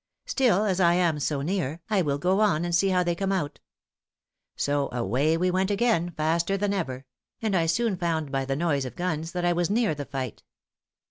[0.25, 3.31] Still, as I am so near, I will go on and see how they come
[3.31, 3.59] out.
[4.55, 7.05] So away we went again, faster than ever;
[7.39, 10.41] and I soon found by the noise of guns that I was near the fight.